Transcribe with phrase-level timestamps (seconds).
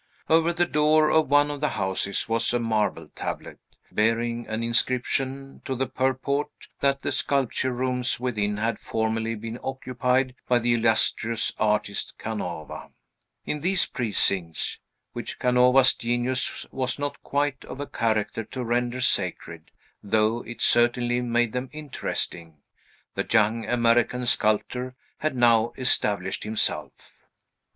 [0.31, 3.59] Over the door of one of the houses was a marble tablet,
[3.91, 10.33] bearing an inscription, to the purport that the sculpture rooms within had formerly been occupied
[10.47, 12.89] by the illustrious artist Canova.
[13.45, 14.79] In these precincts
[15.13, 19.69] (which Canova's genius was not quite of a character to render sacred,
[20.01, 22.63] though it certainly made them interesting)
[23.13, 27.13] the young American sculptor had now established himself.